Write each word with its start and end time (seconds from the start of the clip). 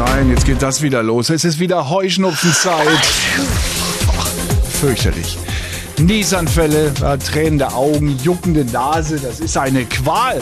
nein, 0.00 0.30
jetzt 0.30 0.46
geht 0.46 0.62
das 0.62 0.82
wieder 0.82 1.02
los. 1.02 1.30
Es 1.30 1.44
ist 1.44 1.58
wieder 1.58 1.90
Heuschnupfenzeit. 1.90 3.06
Fürchterlich. 4.80 5.38
Niesanfälle, 5.98 6.92
äh, 7.02 7.18
tränende 7.18 7.72
Augen, 7.74 8.18
juckende 8.22 8.64
Nase, 8.64 9.20
das 9.20 9.40
ist 9.40 9.56
eine 9.58 9.84
Qual. 9.84 10.40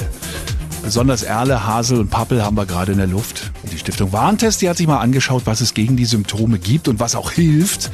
Besonders 0.83 1.25
Erle, 1.25 1.67
Hasel 1.67 1.99
und 1.99 2.09
Pappel 2.09 2.45
haben 2.45 2.57
wir 2.57 2.67
gerade 2.67 2.93
in 2.93 2.99
der 2.99 3.09
Luft. 3.09 3.51
Die 3.73 3.79
Stiftung 3.79 4.13
Warntest, 4.13 4.63
die 4.63 4.71
hat 4.71 4.77
sich 4.77 4.87
mal 4.87 5.01
angeschaut, 5.01 5.43
was 5.45 5.61
es 5.61 5.75
gegen 5.75 5.97
die 5.97 6.05
Symptome 6.05 6.59
gibt 6.59 6.87
und 6.87 7.01
was 7.01 7.17
auch 7.17 7.33
hilft. 7.33 7.91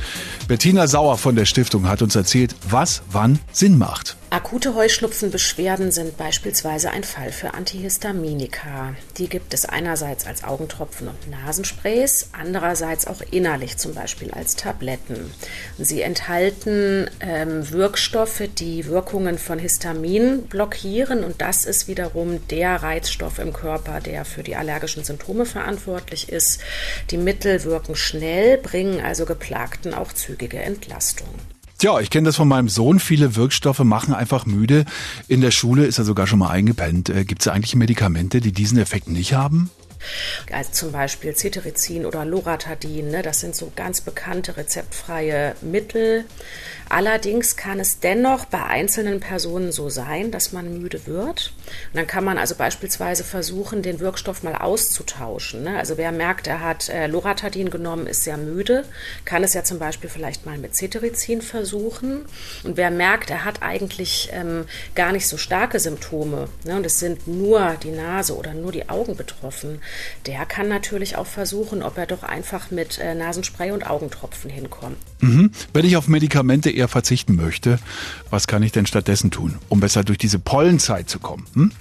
Bettina 0.46 0.86
Sauer 0.86 1.16
von 1.16 1.34
der 1.34 1.46
Stiftung 1.46 1.88
hat 1.88 2.02
uns 2.02 2.14
erzählt, 2.14 2.54
was 2.68 3.02
wann 3.10 3.38
Sinn 3.52 3.78
macht. 3.78 4.16
Akute 4.34 4.74
Heuschnupfenbeschwerden 4.74 5.92
sind 5.92 6.16
beispielsweise 6.16 6.90
ein 6.90 7.04
Fall 7.04 7.30
für 7.30 7.54
Antihistaminika. 7.54 8.96
Die 9.16 9.28
gibt 9.28 9.54
es 9.54 9.64
einerseits 9.64 10.26
als 10.26 10.42
Augentropfen 10.42 11.06
und 11.06 11.30
Nasensprays, 11.30 12.30
andererseits 12.32 13.06
auch 13.06 13.22
innerlich, 13.30 13.76
zum 13.76 13.94
Beispiel 13.94 14.32
als 14.32 14.56
Tabletten. 14.56 15.32
Sie 15.78 16.02
enthalten 16.02 17.08
ähm, 17.20 17.70
Wirkstoffe, 17.70 18.42
die 18.58 18.86
Wirkungen 18.86 19.38
von 19.38 19.60
Histamin 19.60 20.48
blockieren 20.48 21.22
und 21.22 21.40
das 21.40 21.64
ist 21.64 21.86
wiederum 21.86 22.44
der 22.48 22.82
Reizstoff 22.82 23.38
im 23.38 23.52
Körper, 23.52 24.00
der 24.00 24.24
für 24.24 24.42
die 24.42 24.56
allergischen 24.56 25.04
Symptome 25.04 25.46
verantwortlich 25.46 26.28
ist. 26.28 26.60
Die 27.12 27.18
Mittel 27.18 27.62
wirken 27.62 27.94
schnell, 27.94 28.58
bringen 28.58 29.00
also 29.00 29.26
Geplagten 29.26 29.94
auch 29.94 30.12
zügige 30.12 30.58
Entlastung. 30.58 31.28
Tja, 31.84 32.00
ich 32.00 32.08
kenne 32.08 32.24
das 32.24 32.36
von 32.36 32.48
meinem 32.48 32.70
Sohn. 32.70 32.98
Viele 32.98 33.36
Wirkstoffe 33.36 33.80
machen 33.80 34.14
einfach 34.14 34.46
müde. 34.46 34.86
In 35.28 35.42
der 35.42 35.50
Schule 35.50 35.84
ist 35.84 35.98
er 35.98 36.04
sogar 36.06 36.26
schon 36.26 36.38
mal 36.38 36.48
eingepennt. 36.48 37.10
Äh, 37.10 37.26
Gibt 37.26 37.42
es 37.42 37.48
eigentlich 37.48 37.76
Medikamente, 37.76 38.40
die 38.40 38.52
diesen 38.52 38.78
Effekt 38.78 39.10
nicht 39.10 39.34
haben? 39.34 39.68
Also 40.52 40.72
zum 40.72 40.92
Beispiel 40.92 41.34
Cetirizin 41.34 42.06
oder 42.06 42.24
Loratadin, 42.24 43.10
ne, 43.10 43.22
das 43.22 43.40
sind 43.40 43.56
so 43.56 43.72
ganz 43.74 44.00
bekannte 44.00 44.56
rezeptfreie 44.56 45.54
Mittel. 45.60 46.24
Allerdings 46.88 47.56
kann 47.56 47.80
es 47.80 48.00
dennoch 48.00 48.44
bei 48.44 48.62
einzelnen 48.62 49.20
Personen 49.20 49.72
so 49.72 49.88
sein, 49.88 50.30
dass 50.30 50.52
man 50.52 50.78
müde 50.78 51.06
wird. 51.06 51.52
Und 51.92 51.96
dann 51.96 52.06
kann 52.06 52.24
man 52.24 52.36
also 52.36 52.54
beispielsweise 52.54 53.24
versuchen, 53.24 53.82
den 53.82 54.00
Wirkstoff 54.00 54.42
mal 54.42 54.54
auszutauschen. 54.54 55.62
Ne? 55.64 55.78
Also 55.78 55.96
wer 55.96 56.12
merkt, 56.12 56.46
er 56.46 56.60
hat 56.60 56.88
äh, 56.90 57.06
Loratadin 57.06 57.70
genommen, 57.70 58.06
ist 58.06 58.24
sehr 58.24 58.36
müde, 58.36 58.84
kann 59.24 59.42
es 59.42 59.54
ja 59.54 59.64
zum 59.64 59.78
Beispiel 59.78 60.10
vielleicht 60.10 60.44
mal 60.44 60.58
mit 60.58 60.74
Cetirizin 60.74 61.40
versuchen. 61.40 62.26
Und 62.64 62.76
wer 62.76 62.90
merkt, 62.90 63.30
er 63.30 63.44
hat 63.44 63.62
eigentlich 63.62 64.28
ähm, 64.32 64.66
gar 64.94 65.12
nicht 65.12 65.26
so 65.26 65.36
starke 65.36 65.80
Symptome 65.80 66.48
ne? 66.64 66.76
und 66.76 66.86
es 66.86 66.98
sind 66.98 67.26
nur 67.26 67.76
die 67.82 67.92
Nase 67.92 68.36
oder 68.36 68.52
nur 68.52 68.72
die 68.72 68.88
Augen 68.88 69.16
betroffen, 69.16 69.80
der 70.26 70.46
kann 70.46 70.68
natürlich 70.68 71.16
auch 71.16 71.26
versuchen, 71.26 71.82
ob 71.82 71.98
er 71.98 72.06
doch 72.06 72.22
einfach 72.22 72.70
mit 72.70 72.98
äh, 72.98 73.14
Nasenspray 73.14 73.72
und 73.72 73.86
Augentropfen 73.86 74.50
hinkommt. 74.50 74.96
Mhm. 75.20 75.50
Wenn 75.72 75.84
ich 75.84 75.96
auf 75.96 76.08
Medikamente 76.08 76.70
eher 76.70 76.88
verzichten 76.88 77.34
möchte, 77.36 77.78
was 78.30 78.46
kann 78.46 78.62
ich 78.62 78.72
denn 78.72 78.86
stattdessen 78.86 79.30
tun, 79.30 79.58
um 79.68 79.80
besser 79.80 80.04
durch 80.04 80.18
diese 80.18 80.38
Pollenzeit 80.38 81.08
zu 81.08 81.18
kommen? 81.18 81.46
Hm? 81.54 81.72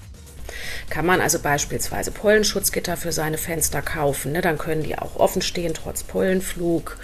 Kann 0.90 1.06
man 1.06 1.22
also 1.22 1.40
beispielsweise 1.40 2.12
Pollenschutzgitter 2.12 2.98
für 2.98 3.12
seine 3.12 3.38
Fenster 3.38 3.82
kaufen, 3.82 4.32
ne? 4.32 4.42
dann 4.42 4.58
können 4.58 4.84
die 4.84 4.98
auch 4.98 5.16
offen 5.16 5.42
stehen, 5.42 5.74
trotz 5.74 6.04
Pollenflug. 6.04 6.98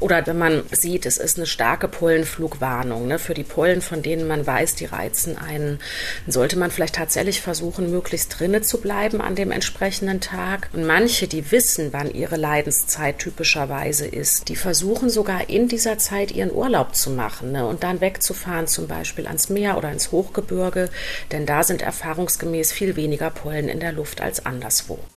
Oder 0.00 0.26
wenn 0.26 0.38
man 0.38 0.62
sieht, 0.72 1.06
es 1.06 1.18
ist 1.18 1.36
eine 1.36 1.46
starke 1.46 1.88
Pollenflugwarnung 1.88 3.06
ne? 3.06 3.18
für 3.18 3.34
die 3.34 3.44
Pollen, 3.44 3.82
von 3.82 4.02
denen 4.02 4.26
man 4.26 4.46
weiß, 4.46 4.74
die 4.74 4.86
reizen 4.86 5.38
einen, 5.38 5.78
dann 6.24 6.32
sollte 6.32 6.58
man 6.58 6.70
vielleicht 6.70 6.96
tatsächlich 6.96 7.40
versuchen, 7.40 7.90
möglichst 7.90 8.38
drinnen 8.38 8.62
zu 8.62 8.80
bleiben 8.80 9.20
an 9.20 9.34
dem 9.34 9.50
entsprechenden 9.50 10.20
Tag. 10.20 10.68
Und 10.72 10.86
manche, 10.86 11.28
die 11.28 11.50
wissen, 11.50 11.92
wann 11.92 12.10
ihre 12.10 12.36
Leidenszeit 12.36 13.18
typischerweise 13.18 14.06
ist, 14.06 14.48
die 14.48 14.56
versuchen 14.56 15.10
sogar 15.10 15.48
in 15.48 15.68
dieser 15.68 15.98
Zeit 15.98 16.32
ihren 16.32 16.52
Urlaub 16.52 16.94
zu 16.94 17.10
machen 17.10 17.52
ne? 17.52 17.66
und 17.66 17.82
dann 17.82 18.00
wegzufahren, 18.00 18.66
zum 18.66 18.86
Beispiel 18.86 19.26
ans 19.26 19.48
Meer 19.48 19.76
oder 19.76 19.92
ins 19.92 20.12
Hochgebirge, 20.12 20.88
denn 21.30 21.46
da 21.46 21.62
sind 21.62 21.82
erfahrungsgemäß 21.82 22.72
viel 22.92 22.96
weniger 23.04 23.30
Pollen 23.30 23.68
in 23.68 23.80
der 23.80 23.92
Luft 23.92 24.20
als 24.20 24.44
anderswo. 24.44 24.98